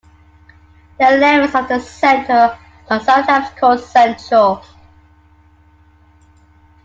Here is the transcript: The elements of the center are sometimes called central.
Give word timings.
The 0.97 1.05
elements 1.05 1.53
of 1.53 1.67
the 1.67 1.77
center 1.79 2.57
are 2.89 2.99
sometimes 3.03 3.49
called 3.55 3.81
central. 3.81 4.63